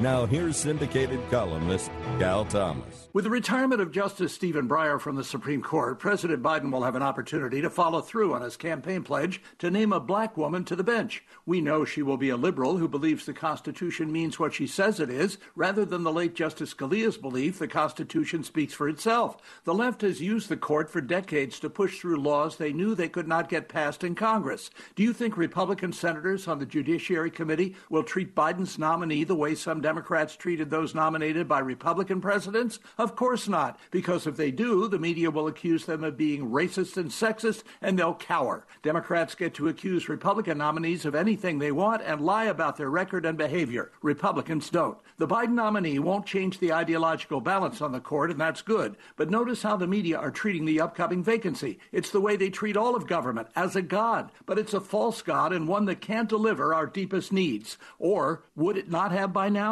Now, 0.00 0.26
here's 0.26 0.56
syndicated 0.56 1.20
columnist 1.30 1.90
Cal 2.18 2.44
Thomas. 2.46 3.08
With 3.12 3.24
the 3.24 3.30
retirement 3.30 3.80
of 3.82 3.92
Justice 3.92 4.32
Stephen 4.32 4.66
Breyer 4.66 4.98
from 4.98 5.16
the 5.16 5.22
Supreme 5.22 5.62
Court, 5.62 5.98
President 5.98 6.42
Biden 6.42 6.72
will 6.72 6.82
have 6.82 6.96
an 6.96 7.02
opportunity 7.02 7.60
to 7.60 7.68
follow 7.68 8.00
through 8.00 8.32
on 8.32 8.40
his 8.40 8.56
campaign 8.56 9.02
pledge 9.02 9.40
to 9.58 9.70
name 9.70 9.92
a 9.92 10.00
black 10.00 10.36
woman 10.36 10.64
to 10.64 10.74
the 10.74 10.82
bench. 10.82 11.22
We 11.44 11.60
know 11.60 11.84
she 11.84 12.02
will 12.02 12.16
be 12.16 12.30
a 12.30 12.38
liberal 12.38 12.78
who 12.78 12.88
believes 12.88 13.26
the 13.26 13.34
Constitution 13.34 14.10
means 14.10 14.38
what 14.38 14.54
she 14.54 14.66
says 14.66 14.98
it 14.98 15.10
is, 15.10 15.36
rather 15.54 15.84
than 15.84 16.04
the 16.04 16.12
late 16.12 16.34
Justice 16.34 16.72
Scalia's 16.72 17.18
belief 17.18 17.58
the 17.58 17.68
Constitution 17.68 18.42
speaks 18.42 18.72
for 18.72 18.88
itself. 18.88 19.36
The 19.64 19.74
left 19.74 20.00
has 20.00 20.22
used 20.22 20.48
the 20.48 20.56
court 20.56 20.88
for 20.88 21.02
decades 21.02 21.60
to 21.60 21.70
push 21.70 22.00
through 22.00 22.16
laws 22.16 22.56
they 22.56 22.72
knew 22.72 22.94
they 22.94 23.10
could 23.10 23.28
not 23.28 23.50
get 23.50 23.68
passed 23.68 24.02
in 24.02 24.14
Congress. 24.14 24.70
Do 24.96 25.02
you 25.02 25.12
think 25.12 25.36
Republican 25.36 25.92
senators 25.92 26.48
on 26.48 26.58
the 26.58 26.66
Judiciary 26.66 27.30
Committee 27.30 27.76
will 27.90 28.02
treat 28.02 28.34
Biden's 28.34 28.78
nominee 28.78 29.24
the 29.24 29.36
way 29.36 29.54
some 29.54 29.81
Democrats 29.82 30.36
treated 30.36 30.70
those 30.70 30.94
nominated 30.94 31.46
by 31.48 31.58
Republican 31.58 32.20
presidents? 32.20 32.78
Of 32.96 33.16
course 33.16 33.48
not, 33.48 33.78
because 33.90 34.26
if 34.26 34.36
they 34.36 34.50
do, 34.50 34.88
the 34.88 34.98
media 34.98 35.30
will 35.30 35.46
accuse 35.46 35.84
them 35.84 36.04
of 36.04 36.16
being 36.16 36.50
racist 36.50 36.96
and 36.96 37.10
sexist, 37.10 37.64
and 37.80 37.98
they'll 37.98 38.14
cower. 38.14 38.66
Democrats 38.82 39.34
get 39.34 39.54
to 39.54 39.68
accuse 39.68 40.08
Republican 40.08 40.58
nominees 40.58 41.04
of 41.04 41.14
anything 41.14 41.58
they 41.58 41.72
want 41.72 42.02
and 42.02 42.20
lie 42.20 42.44
about 42.44 42.76
their 42.76 42.90
record 42.90 43.26
and 43.26 43.36
behavior. 43.36 43.90
Republicans 44.00 44.70
don't. 44.70 44.98
The 45.18 45.28
Biden 45.28 45.52
nominee 45.52 45.98
won't 45.98 46.26
change 46.26 46.58
the 46.58 46.72
ideological 46.72 47.40
balance 47.40 47.80
on 47.80 47.92
the 47.92 48.00
court, 48.00 48.30
and 48.30 48.40
that's 48.40 48.62
good. 48.62 48.96
But 49.16 49.30
notice 49.30 49.62
how 49.62 49.76
the 49.76 49.86
media 49.86 50.18
are 50.18 50.30
treating 50.30 50.64
the 50.64 50.80
upcoming 50.80 51.22
vacancy. 51.22 51.78
It's 51.92 52.10
the 52.10 52.20
way 52.20 52.36
they 52.36 52.50
treat 52.50 52.76
all 52.76 52.96
of 52.96 53.06
government, 53.06 53.48
as 53.54 53.76
a 53.76 53.82
god. 53.82 54.30
But 54.46 54.58
it's 54.58 54.74
a 54.74 54.80
false 54.80 55.22
god 55.22 55.52
and 55.52 55.68
one 55.68 55.84
that 55.86 56.00
can't 56.00 56.28
deliver 56.28 56.74
our 56.74 56.86
deepest 56.86 57.32
needs. 57.32 57.78
Or 57.98 58.42
would 58.56 58.76
it 58.76 58.90
not 58.90 59.12
have 59.12 59.32
by 59.32 59.48
now? 59.48 59.71